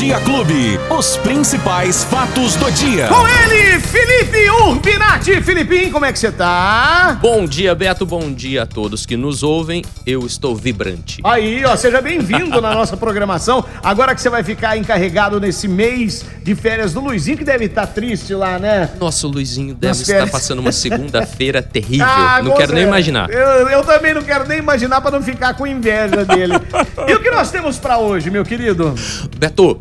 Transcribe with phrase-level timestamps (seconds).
[0.00, 0.80] Dia Clube.
[0.98, 3.06] Os principais fatos do dia.
[3.08, 5.42] Com ele, Felipe Urbinati.
[5.42, 7.18] Filipinho, como é que você tá?
[7.20, 8.06] Bom dia, Beto.
[8.06, 9.84] Bom dia a todos que nos ouvem.
[10.06, 11.20] Eu estou vibrante.
[11.22, 13.62] Aí, ó, seja bem-vindo na nossa programação.
[13.82, 17.86] Agora que você vai ficar encarregado nesse mês de férias do Luizinho, que deve estar
[17.86, 18.90] triste lá, né?
[18.98, 20.30] Nosso Luizinho deve Nas estar férias.
[20.30, 22.06] passando uma segunda-feira terrível.
[22.06, 23.30] Ah, não quero nem imaginar.
[23.30, 26.54] Eu, eu também não quero nem imaginar pra não ficar com inveja dele.
[27.08, 28.94] e o que nós temos pra hoje, meu querido?
[29.38, 29.78] Beto,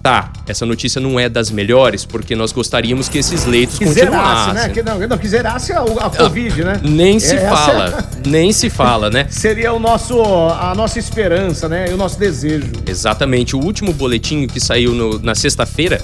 [0.01, 4.17] Tá, essa notícia não é das melhores, porque nós gostaríamos que esses leitos Que zerasse,
[4.17, 4.55] continuassem.
[4.55, 4.69] né?
[4.71, 6.81] Que, não, não, que zerasse a, a Covid, né?
[6.85, 9.27] Nem se Essa fala, nem se fala, né?
[9.29, 11.91] Seria o nosso, a nossa esperança, né?
[11.91, 12.71] E o nosso desejo.
[12.87, 13.57] Exatamente.
[13.57, 16.01] O último boletim que saiu no- na sexta-feira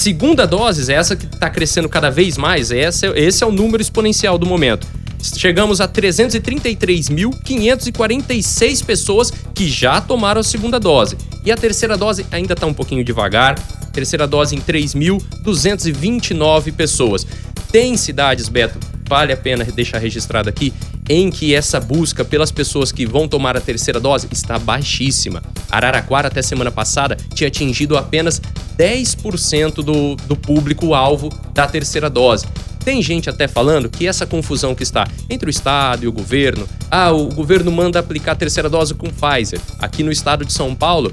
[0.00, 4.38] Segunda dose, essa que está crescendo cada vez mais, essa, esse é o número exponencial
[4.38, 4.86] do momento.
[5.22, 11.18] Chegamos a 333.546 pessoas que já tomaram a segunda dose.
[11.44, 13.58] E a terceira dose ainda está um pouquinho devagar.
[13.92, 17.26] Terceira dose em 3.229 pessoas.
[17.70, 20.72] Tem cidades, Beto, vale a pena deixar registrado aqui,
[21.10, 25.42] em que essa busca pelas pessoas que vão tomar a terceira dose está baixíssima.
[25.70, 28.40] Araraquara, até semana passada, tinha atingido apenas
[28.80, 32.46] 10% do, do público-alvo da terceira dose.
[32.82, 36.66] Tem gente até falando que essa confusão que está entre o Estado e o governo,
[36.90, 39.60] ah, o governo manda aplicar a terceira dose com Pfizer.
[39.78, 41.12] Aqui no estado de São Paulo,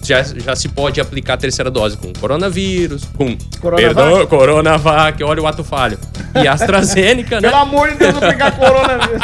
[0.00, 3.36] já, já se pode aplicar a terceira dose com coronavírus, com.
[3.60, 3.94] Coronavac.
[3.94, 5.98] Perdão, Coronavac, olha o ato falho.
[6.40, 7.50] E AstraZeneca, né?
[7.50, 9.22] Pelo amor de Deus, não pegar coronavírus.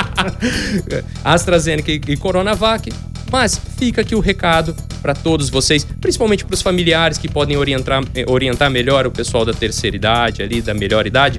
[1.25, 2.93] AstraZeneca e e Coronavac.
[3.31, 8.03] Mas fica aqui o recado para todos vocês, principalmente para os familiares que podem orientar,
[8.15, 11.39] eh, orientar melhor o pessoal da terceira idade, ali da melhor idade.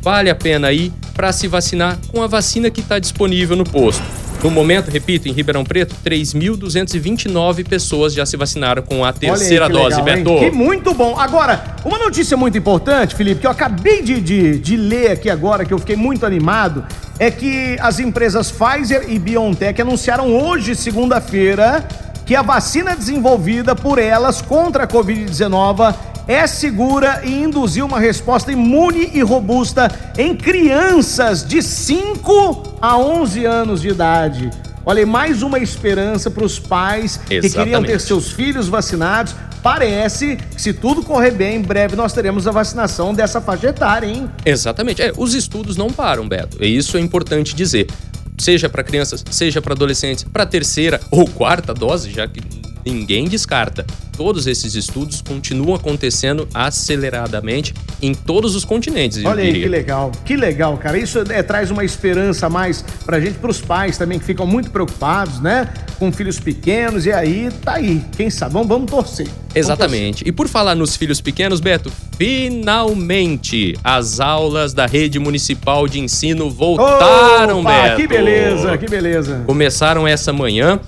[0.00, 4.02] Vale a pena ir para se vacinar com a vacina que está disponível no posto.
[4.42, 9.76] No momento, repito, em Ribeirão Preto, 3.229 pessoas já se vacinaram com a terceira Olha
[9.76, 10.24] aí, dose, legal, hein?
[10.24, 10.38] Beto.
[10.38, 11.18] Que muito bom.
[11.18, 15.64] Agora, uma notícia muito importante, Felipe, que eu acabei de, de, de ler aqui agora,
[15.64, 16.84] que eu fiquei muito animado,
[17.18, 21.84] é que as empresas Pfizer e BioNTech anunciaram hoje, segunda-feira,
[22.26, 25.94] que a vacina desenvolvida por elas contra a Covid-19
[26.26, 29.88] é segura e induziu uma resposta imune e robusta
[30.18, 34.50] em crianças de 5 a 11 anos de idade.
[34.84, 38.02] Olha, aí, mais uma esperança para os pais que queriam ter Exatamente.
[38.02, 39.34] seus filhos vacinados.
[39.62, 44.06] Parece que, se tudo correr bem, em breve nós teremos a vacinação dessa faixa etária,
[44.06, 44.30] hein?
[44.44, 45.02] Exatamente.
[45.02, 46.62] É, os estudos não param, Beto.
[46.62, 47.88] E isso é importante dizer.
[48.38, 52.40] Seja para crianças, seja para adolescentes, para terceira ou quarta dose, já que
[52.84, 53.86] ninguém descarta.
[54.16, 60.36] Todos esses estudos continuam acontecendo aceleradamente em todos os continentes, Olha aí que legal, que
[60.36, 60.98] legal, cara.
[60.98, 64.70] Isso é, traz uma esperança a mais pra gente, pros pais também que ficam muito
[64.70, 65.68] preocupados, né?
[65.98, 68.02] Com filhos pequenos, e aí tá aí.
[68.16, 68.52] Quem sabe?
[68.52, 69.28] Vamos, vamos torcer.
[69.54, 70.26] Exatamente.
[70.26, 76.50] E por falar nos filhos pequenos, Beto, finalmente as aulas da rede municipal de ensino
[76.50, 77.96] voltaram, Opa, Beto.
[77.96, 79.42] Que beleza, que beleza.
[79.46, 80.80] Começaram essa manhã.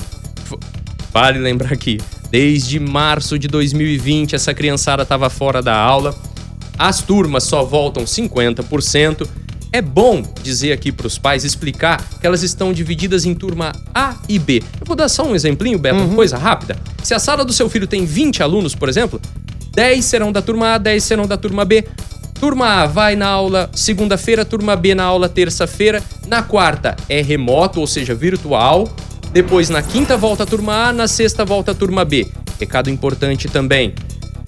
[1.13, 1.99] Vale lembrar que
[2.31, 6.15] desde março de 2020 essa criançada estava fora da aula.
[6.79, 9.27] as turmas só voltam 50%.
[9.73, 14.15] É bom dizer aqui para os pais, explicar que elas estão divididas em turma A
[14.29, 14.63] e B.
[14.81, 16.15] Eu vou dar só um exemplinho, Beto, Uhum.
[16.15, 16.77] coisa rápida.
[17.03, 19.21] Se a sala do seu filho tem 20 alunos, por exemplo,
[19.75, 21.85] 10 serão da turma A, 10 serão da turma B.
[22.41, 26.03] Turma A vai na aula segunda-feira, turma B na aula terça-feira.
[26.29, 28.89] Na quarta é remoto, ou seja, virtual.
[29.33, 32.27] Depois na quinta volta a turma A, na sexta volta a turma B.
[32.59, 33.95] Recado importante também.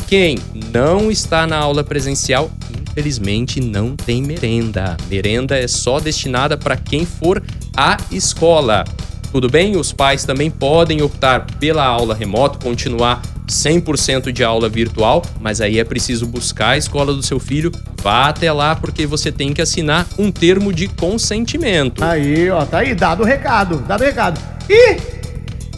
[0.09, 0.38] Quem
[0.73, 2.50] não está na aula presencial,
[2.82, 4.97] infelizmente não tem merenda.
[5.09, 7.43] Merenda é só destinada para quem for
[7.77, 8.85] à escola.
[9.31, 9.77] Tudo bem?
[9.77, 15.79] Os pais também podem optar pela aula remoto, continuar 100% de aula virtual, mas aí
[15.79, 17.71] é preciso buscar a escola do seu filho.
[18.03, 22.03] Vá até lá porque você tem que assinar um termo de consentimento.
[22.03, 24.41] Aí, ó, tá aí, dado o recado, dado o recado.
[24.70, 24.96] E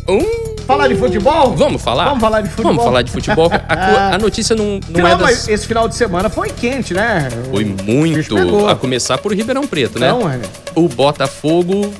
[0.07, 1.57] Um falar de futebol?
[1.57, 2.05] Vamos falar?
[2.05, 2.73] Vamos falar de futebol.
[2.73, 3.51] Vamos falar de futebol.
[3.69, 5.21] A, a notícia não, não Final, é das...
[5.23, 7.29] mas esse final de semana foi quente, né?
[7.51, 8.37] Foi muito.
[8.69, 10.09] A começar por Ribeirão Preto, né?
[10.09, 10.39] Então, é.
[10.75, 11.93] O Botafogo,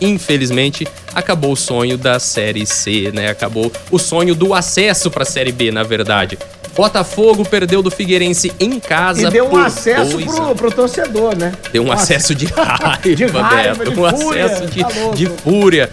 [0.00, 3.28] infelizmente, acabou o sonho da Série C, né?
[3.28, 6.36] Acabou o sonho do acesso pra Série B, na verdade.
[6.74, 9.28] Botafogo perdeu do Figueirense em casa.
[9.28, 11.52] E deu um acesso pro, pro torcedor, né?
[11.72, 13.90] Deu um Nossa, acesso de raiva, De raiva, Beto.
[13.92, 15.90] de um fúria, acesso de, tá de fúria.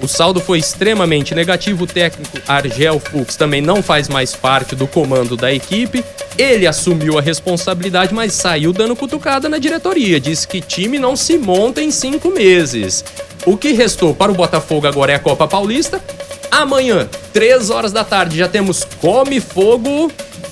[0.00, 1.84] O saldo foi extremamente negativo.
[1.84, 6.04] O técnico Argel Fux também não faz mais parte do comando da equipe.
[6.36, 10.20] Ele assumiu a responsabilidade, mas saiu dando cutucada na diretoria.
[10.20, 13.04] Disse que time não se monta em cinco meses.
[13.44, 16.00] O que restou para o Botafogo agora é a Copa Paulista.
[16.50, 20.10] Amanhã, três horas da tarde, já temos Come Fogo.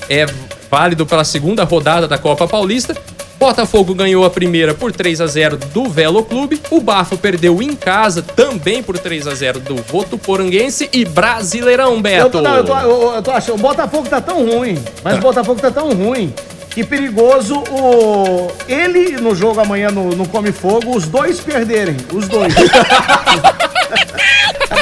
[0.08, 0.26] É
[0.70, 2.96] válido pela segunda rodada da Copa Paulista.
[3.38, 6.58] Botafogo ganhou a primeira por 3 a 0 do Velo Clube.
[6.70, 12.00] O Bafo perdeu em casa também por 3 a 0 do Votuporanguense e Brasileirão, Eu
[12.00, 12.30] Beto.
[12.30, 13.56] tô, não, eu, tô, eu- eu tô achando.
[13.56, 16.32] O Botafogo tá tão ruim, mas o Botafogo tá tão ruim
[16.70, 18.50] que perigoso o.
[18.66, 21.96] Ele no jogo amanhã no, no Come Fogo, os dois perderem.
[22.14, 22.54] Os dois.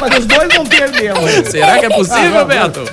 [0.00, 1.50] Mas os dois vão perder, mano.
[1.50, 2.84] Será que é possível, Ah, não, Beto?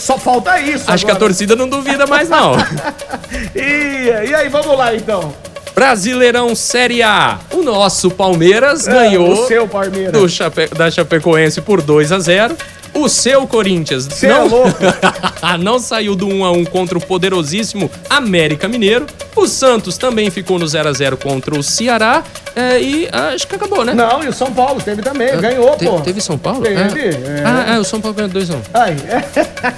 [0.00, 0.84] Só falta isso.
[0.86, 1.28] Acho que a agora.
[1.28, 2.52] torcida não duvida mais, não.
[3.54, 5.32] E, e aí, vamos lá então.
[5.74, 7.38] Brasileirão Série A.
[7.52, 10.32] O nosso Palmeiras É, ganhou o seu Palmeiras.
[10.32, 12.56] Chape- da Chapecoense por 2 a 0
[12.94, 14.70] O seu Corinthians Cê é não, louco.
[15.60, 19.06] não saiu do 1 a 1 contra o poderosíssimo América Mineiro.
[19.36, 22.24] O Santos também ficou no 0 a 0 contra o Ceará.
[22.58, 23.94] É, e ah, acho que acabou, né?
[23.94, 25.36] Não, e o São Paulo teve também.
[25.38, 26.00] Ganhou, Te- pô.
[26.00, 26.62] Teve São Paulo?
[26.62, 27.10] Teve, É.
[27.10, 27.42] é.
[27.44, 28.96] Ah, é, o São Paulo ganhou 2 a 1 Aí,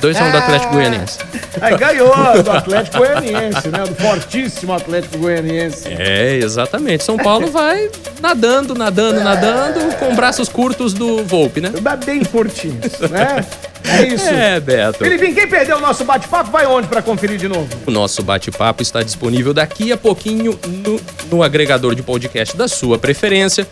[0.01, 1.19] 2 a 1 do Atlético Goianiense.
[1.61, 3.81] aí ganhou do Atlético Goianiense, né?
[3.87, 5.89] Do fortíssimo Atlético Goianiense.
[5.89, 7.05] É, exatamente.
[7.05, 7.91] São Paulo vai
[8.23, 11.71] nadando, nadando, nadando, com braços curtos do Volpe, né?
[12.07, 13.45] Bem curtinhos, né?
[13.85, 14.29] É isso.
[14.29, 14.99] É, Beto.
[14.99, 17.69] Felipe, quem perdeu o nosso bate-papo vai onde pra conferir de novo?
[17.87, 21.01] O nosso bate-papo está disponível daqui a pouquinho no,
[21.31, 23.67] no agregador de podcast da sua preferência,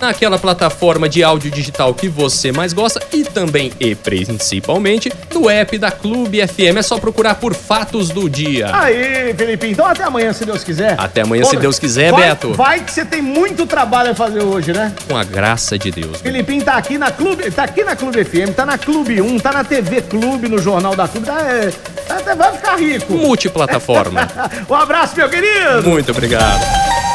[0.00, 5.76] naquela plataforma de áudio digital que você mais gosta e também e principalmente no app
[5.78, 6.78] da Clube FM.
[6.78, 8.70] É só procurar por Fatos do Dia.
[8.72, 10.94] Aí, Felipe, então até amanhã, se Deus quiser.
[10.98, 12.52] Até amanhã, se Deus quiser, vai, Beto.
[12.54, 14.92] Vai que você tem muito trabalho a fazer hoje, né?
[15.08, 16.20] Com a graça de Deus.
[16.20, 19.52] Filipinho tá aqui na Clube, tá aqui na Clube FM, tá na Clube 1, tá
[19.52, 21.72] na TV Clube, no Jornal da Clube, tá, é,
[22.08, 23.12] até vai ficar rico.
[23.12, 24.28] Multiplataforma.
[24.68, 25.82] Um abraço, meu querido!
[25.82, 26.99] Muito obrigado.